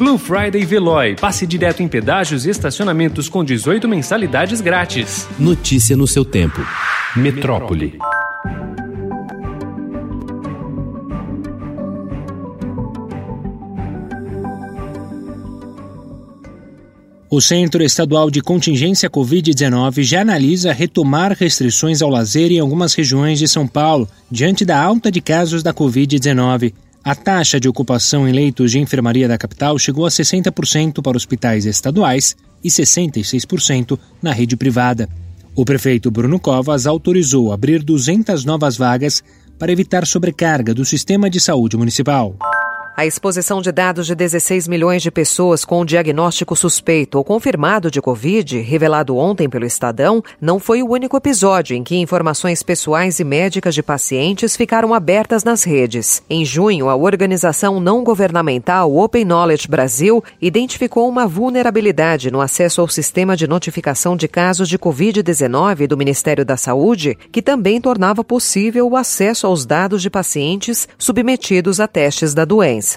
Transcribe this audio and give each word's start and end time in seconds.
Blue 0.00 0.16
Friday 0.16 0.64
Veloy. 0.64 1.14
Passe 1.14 1.46
direto 1.46 1.82
em 1.82 1.86
pedágios 1.86 2.46
e 2.46 2.50
estacionamentos 2.50 3.28
com 3.28 3.44
18 3.44 3.86
mensalidades 3.86 4.62
grátis. 4.62 5.28
Notícia 5.38 5.94
no 5.94 6.06
seu 6.06 6.24
tempo. 6.24 6.58
Metrópole. 7.14 7.98
O 17.28 17.38
Centro 17.42 17.82
Estadual 17.82 18.30
de 18.30 18.40
Contingência 18.40 19.10
Covid-19 19.10 20.02
já 20.02 20.22
analisa 20.22 20.72
retomar 20.72 21.36
restrições 21.38 22.00
ao 22.00 22.08
lazer 22.08 22.50
em 22.50 22.58
algumas 22.58 22.94
regiões 22.94 23.38
de 23.38 23.46
São 23.46 23.68
Paulo, 23.68 24.08
diante 24.30 24.64
da 24.64 24.82
alta 24.82 25.12
de 25.12 25.20
casos 25.20 25.62
da 25.62 25.74
Covid-19. 25.74 26.72
A 27.02 27.14
taxa 27.14 27.58
de 27.58 27.66
ocupação 27.66 28.28
em 28.28 28.32
leitos 28.32 28.70
de 28.70 28.78
enfermaria 28.78 29.26
da 29.26 29.38
capital 29.38 29.78
chegou 29.78 30.04
a 30.04 30.10
60% 30.10 31.02
para 31.02 31.16
hospitais 31.16 31.64
estaduais 31.64 32.36
e 32.62 32.68
66% 32.68 33.98
na 34.22 34.32
rede 34.32 34.54
privada. 34.54 35.08
O 35.56 35.64
prefeito 35.64 36.10
Bruno 36.10 36.38
Covas 36.38 36.86
autorizou 36.86 37.52
abrir 37.52 37.82
200 37.82 38.44
novas 38.44 38.76
vagas 38.76 39.22
para 39.58 39.72
evitar 39.72 40.06
sobrecarga 40.06 40.74
do 40.74 40.84
sistema 40.84 41.30
de 41.30 41.40
saúde 41.40 41.76
municipal. 41.76 42.36
A 43.00 43.06
exposição 43.06 43.62
de 43.62 43.72
dados 43.72 44.06
de 44.06 44.14
16 44.14 44.68
milhões 44.68 45.00
de 45.00 45.10
pessoas 45.10 45.64
com 45.64 45.86
diagnóstico 45.86 46.54
suspeito 46.54 47.16
ou 47.16 47.24
confirmado 47.24 47.90
de 47.90 47.98
Covid, 47.98 48.58
revelado 48.58 49.16
ontem 49.16 49.48
pelo 49.48 49.64
Estadão, 49.64 50.22
não 50.38 50.58
foi 50.58 50.82
o 50.82 50.90
único 50.90 51.16
episódio 51.16 51.74
em 51.74 51.82
que 51.82 51.96
informações 51.96 52.62
pessoais 52.62 53.18
e 53.18 53.24
médicas 53.24 53.74
de 53.74 53.82
pacientes 53.82 54.54
ficaram 54.54 54.92
abertas 54.92 55.42
nas 55.44 55.64
redes. 55.64 56.22
Em 56.28 56.44
junho, 56.44 56.90
a 56.90 56.94
organização 56.94 57.80
não 57.80 58.04
governamental 58.04 58.94
Open 58.94 59.24
Knowledge 59.24 59.66
Brasil 59.66 60.22
identificou 60.38 61.08
uma 61.08 61.26
vulnerabilidade 61.26 62.30
no 62.30 62.42
acesso 62.42 62.82
ao 62.82 62.88
sistema 62.88 63.34
de 63.34 63.46
notificação 63.46 64.14
de 64.14 64.28
casos 64.28 64.68
de 64.68 64.78
Covid-19 64.78 65.86
do 65.86 65.96
Ministério 65.96 66.44
da 66.44 66.58
Saúde, 66.58 67.16
que 67.32 67.40
também 67.40 67.80
tornava 67.80 68.22
possível 68.22 68.86
o 68.86 68.94
acesso 68.94 69.46
aos 69.46 69.64
dados 69.64 70.02
de 70.02 70.10
pacientes 70.10 70.86
submetidos 70.98 71.80
a 71.80 71.88
testes 71.88 72.34
da 72.34 72.44
doença 72.44 72.89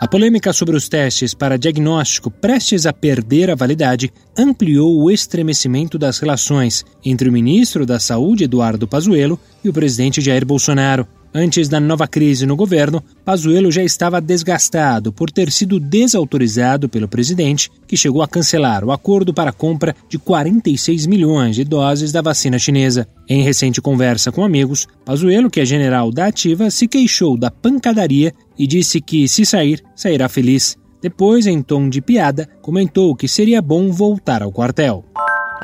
A 0.00 0.08
polêmica 0.08 0.52
sobre 0.52 0.76
os 0.76 0.88
testes 0.88 1.32
para 1.32 1.56
diagnóstico 1.56 2.30
prestes 2.30 2.84
a 2.84 2.92
perder 2.92 3.50
a 3.50 3.54
validade 3.54 4.12
ampliou 4.36 5.00
o 5.00 5.10
estremecimento 5.10 5.98
das 5.98 6.18
relações 6.18 6.84
entre 7.04 7.28
o 7.28 7.32
ministro 7.32 7.86
da 7.86 7.98
Saúde, 7.98 8.44
Eduardo 8.44 8.86
Pazuello, 8.86 9.38
e 9.64 9.68
o 9.68 9.72
presidente 9.72 10.20
Jair 10.20 10.44
Bolsonaro. 10.44 11.06
Antes 11.36 11.68
da 11.68 11.80
nova 11.80 12.06
crise 12.06 12.46
no 12.46 12.54
governo, 12.54 13.02
Pazuello 13.24 13.72
já 13.72 13.82
estava 13.82 14.20
desgastado 14.20 15.12
por 15.12 15.32
ter 15.32 15.50
sido 15.50 15.80
desautorizado 15.80 16.88
pelo 16.88 17.08
presidente, 17.08 17.68
que 17.88 17.96
chegou 17.96 18.22
a 18.22 18.28
cancelar 18.28 18.84
o 18.84 18.92
acordo 18.92 19.34
para 19.34 19.50
a 19.50 19.52
compra 19.52 19.96
de 20.08 20.16
46 20.16 21.06
milhões 21.06 21.56
de 21.56 21.64
doses 21.64 22.12
da 22.12 22.22
vacina 22.22 22.56
chinesa. 22.56 23.08
Em 23.28 23.42
recente 23.42 23.82
conversa 23.82 24.30
com 24.30 24.44
amigos, 24.44 24.86
Pazuello, 25.04 25.50
que 25.50 25.60
é 25.60 25.64
general 25.64 26.12
da 26.12 26.26
Ativa, 26.26 26.70
se 26.70 26.86
queixou 26.86 27.36
da 27.36 27.50
pancadaria 27.50 28.32
e 28.56 28.64
disse 28.64 29.00
que, 29.00 29.26
se 29.26 29.44
sair, 29.44 29.82
sairá 29.96 30.28
feliz. 30.28 30.76
Depois, 31.02 31.48
em 31.48 31.60
tom 31.60 31.88
de 31.88 32.00
piada, 32.00 32.48
comentou 32.62 33.14
que 33.16 33.26
seria 33.26 33.60
bom 33.60 33.90
voltar 33.90 34.40
ao 34.40 34.52
quartel. 34.52 35.04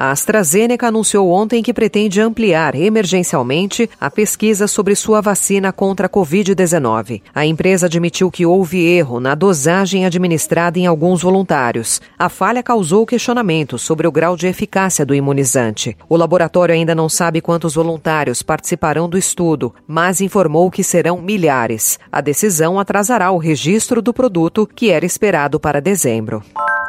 A 0.00 0.12
AstraZeneca 0.12 0.88
anunciou 0.88 1.30
ontem 1.30 1.62
que 1.62 1.74
pretende 1.74 2.22
ampliar 2.22 2.74
emergencialmente 2.74 3.90
a 4.00 4.10
pesquisa 4.10 4.66
sobre 4.66 4.94
sua 4.94 5.20
vacina 5.20 5.74
contra 5.74 6.06
a 6.06 6.08
Covid-19. 6.08 7.20
A 7.34 7.44
empresa 7.44 7.84
admitiu 7.84 8.30
que 8.30 8.46
houve 8.46 8.82
erro 8.82 9.20
na 9.20 9.34
dosagem 9.34 10.06
administrada 10.06 10.78
em 10.78 10.86
alguns 10.86 11.20
voluntários. 11.20 12.00
A 12.18 12.30
falha 12.30 12.62
causou 12.62 13.04
questionamentos 13.04 13.82
sobre 13.82 14.06
o 14.06 14.10
grau 14.10 14.38
de 14.38 14.46
eficácia 14.46 15.04
do 15.04 15.14
imunizante. 15.14 15.94
O 16.08 16.16
laboratório 16.16 16.74
ainda 16.74 16.94
não 16.94 17.10
sabe 17.10 17.42
quantos 17.42 17.74
voluntários 17.74 18.40
participarão 18.40 19.06
do 19.06 19.18
estudo, 19.18 19.74
mas 19.86 20.22
informou 20.22 20.70
que 20.70 20.82
serão 20.82 21.20
milhares. 21.20 21.98
A 22.10 22.22
decisão 22.22 22.80
atrasará 22.80 23.30
o 23.32 23.36
registro 23.36 24.00
do 24.00 24.14
produto, 24.14 24.66
que 24.66 24.90
era 24.90 25.04
esperado 25.04 25.60
para 25.60 25.78
dezembro. 25.78 26.42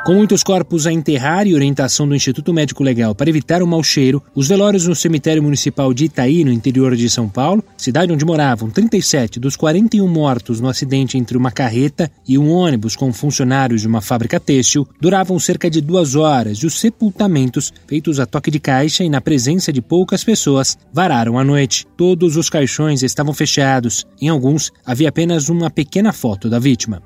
Com 0.03 0.16
muitos 0.16 0.41
corpos 0.41 0.88
a 0.88 0.91
enterrar 0.91 1.45
e 1.45 1.53
orientação 1.53 2.07
do 2.07 2.16
Instituto 2.16 2.51
Médico 2.51 2.84
Legal 2.84 3.13
para 3.13 3.29
evitar 3.29 3.62
o 3.62 3.67
mau 3.67 3.84
cheiro, 3.84 4.22
os 4.34 4.47
velórios 4.47 4.88
no 4.88 4.95
cemitério 4.95 5.44
municipal 5.44 5.94
de 5.94 6.06
Itaí, 6.06 6.44
no 6.44 6.51
interior 6.51 6.95
de 6.95 7.07
São 7.07 7.29
Paulo, 7.29 7.63
cidade 7.78 8.12
onde 8.12 8.25
moravam 8.25 8.67
37 8.67 9.39
dos 9.39 9.56
41 9.56 10.07
mortos 10.07 10.59
no 10.59 10.67
acidente 10.67 11.19
entre 11.19 11.38
uma 11.38 11.51
carreta 11.51 12.12
e 12.28 12.35
um 12.35 12.50
ônibus 12.50 12.95
com 12.95 13.13
funcionários 13.13 13.81
de 13.81 13.88
uma 13.88 14.01
fábrica 14.01 14.39
têxtil, 14.39 14.88
duravam 15.00 15.38
cerca 15.38 15.69
de 15.69 15.79
duas 15.79 16.16
horas 16.16 16.57
e 16.57 16.66
os 16.66 16.79
sepultamentos, 16.79 17.72
feitos 17.85 18.19
a 18.19 18.25
toque 18.25 18.50
de 18.50 18.59
caixa 18.59 19.03
e 19.03 19.09
na 19.09 19.22
presença 19.22 19.72
de 19.72 19.83
poucas 19.83 20.23
pessoas, 20.23 20.79
vararam 20.91 21.38
à 21.38 21.44
noite. 21.44 21.85
Todos 21.95 22.38
os 22.38 22.50
caixões 22.50 23.03
estavam 23.03 23.35
fechados. 23.35 24.03
Em 24.19 24.29
alguns, 24.29 24.72
havia 24.83 25.09
apenas 25.09 25.47
uma 25.47 25.69
pequena 25.69 26.12
foto 26.12 26.50
da 26.50 26.57
vítima. 26.57 27.03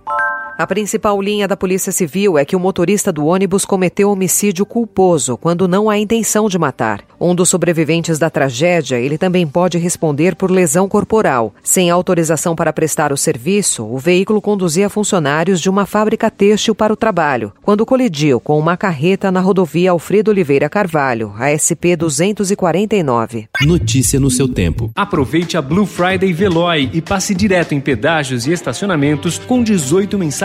A 0.58 0.66
principal 0.66 1.22
linha 1.22 1.50
da 1.50 1.58
Polícia 1.58 1.92
Civil 1.92 2.38
é 2.38 2.46
que 2.46 2.56
o 2.56 2.60
motorista 2.60 3.12
do 3.12 3.26
ônibus 3.26 3.66
cometeu 3.66 4.10
homicídio 4.10 4.66
culposo 4.66 5.36
quando 5.36 5.68
não 5.68 5.90
há 5.90 5.98
intenção 5.98 6.48
de 6.48 6.58
matar. 6.58 7.02
Um 7.20 7.36
dos 7.36 7.50
sobreviventes 7.50 8.18
da 8.18 8.30
tragédia, 8.30 8.96
ele 8.96 9.18
também 9.18 9.46
pode 9.46 9.78
responder 9.78 10.34
por 10.34 10.50
lesão 10.50 10.88
corporal. 10.88 11.54
Sem 11.62 11.90
autorização 11.90 12.56
para 12.56 12.72
prestar 12.72 13.12
o 13.12 13.18
serviço, 13.18 13.84
o 13.84 13.98
veículo 13.98 14.42
conduzia 14.42 14.90
funcionários 14.90 15.60
de 15.60 15.70
uma 15.70 15.86
fábrica 15.86 16.32
têxtil 16.32 16.74
para 16.74 16.94
o 16.94 16.98
trabalho, 16.98 17.52
quando 17.62 17.86
colidiu 17.86 18.40
com 18.40 18.58
uma 18.58 18.78
carreta 18.78 19.30
na 19.30 19.42
rodovia 19.42 19.92
Alfredo 19.92 20.32
Oliveira 20.32 20.70
Carvalho, 20.70 21.34
a 21.38 21.52
SP 21.52 21.98
249. 21.98 23.50
Notícia 23.62 24.22
no 24.22 24.32
seu 24.32 24.48
tempo. 24.48 24.90
Aproveite 24.96 25.58
a 25.58 25.62
Blue 25.62 25.86
Friday 25.86 26.32
Veloy 26.32 26.90
e 26.94 27.02
passe 27.02 27.36
direto 27.36 27.74
em 27.74 27.82
pedágios 27.82 28.48
e 28.48 28.54
estacionamentos 28.54 29.38
com 29.38 29.62
18 29.62 30.18
mensagens 30.18 30.45